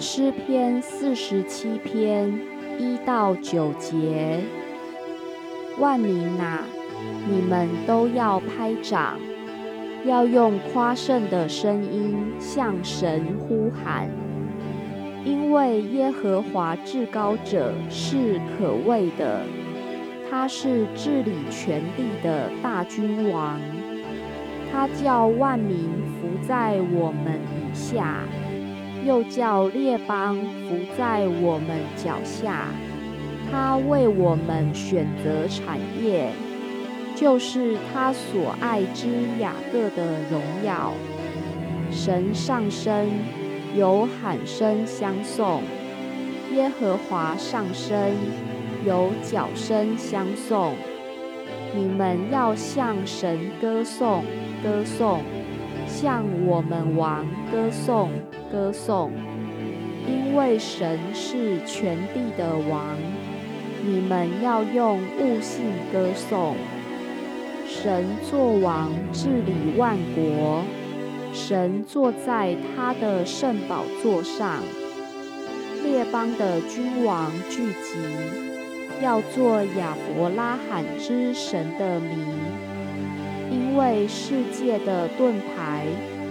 [0.00, 2.32] 诗篇四十七篇
[2.78, 4.40] 一到九节，
[5.78, 6.60] 万民呐，
[7.28, 9.18] 你们都要拍掌，
[10.06, 14.08] 要用夸胜的声音向神呼喊，
[15.22, 19.42] 因为耶和华至高者是可畏的，
[20.30, 23.60] 他是治理全地的大君王，
[24.72, 25.76] 他叫万民
[26.16, 28.20] 伏在我们以下。
[29.06, 32.66] 又叫列邦伏在我们脚下，
[33.50, 36.30] 他为我们选择产业，
[37.16, 39.08] 就是他所爱之
[39.38, 40.92] 雅各的荣耀。
[41.90, 43.08] 神上升，
[43.76, 45.60] 有喊声相送；
[46.54, 48.12] 耶和华上升，
[48.86, 50.74] 有脚声相送。
[51.74, 54.24] 你们要向神歌颂，
[54.62, 55.20] 歌颂，
[55.86, 58.10] 向我们王歌颂。
[58.50, 59.12] 歌颂，
[60.06, 62.96] 因为神是全地的王，
[63.86, 66.56] 你们要用悟性歌颂。
[67.66, 70.64] 神作王治理万国，
[71.32, 74.60] 神坐在他的圣宝座上，
[75.84, 77.98] 列邦的君王聚集，
[79.00, 82.18] 要做亚伯拉罕之神的名，
[83.52, 85.86] 因为世界的盾牌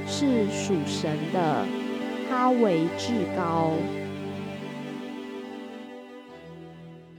[0.05, 1.65] 是属神的。
[2.29, 3.73] 他为至高。